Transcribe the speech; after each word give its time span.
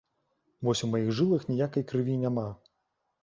Вось 0.69 0.81
у 0.85 0.89
маіх 0.93 1.11
жылах 1.19 1.45
ніякай 1.51 1.87
крыві 1.91 2.15
няма. 2.23 2.47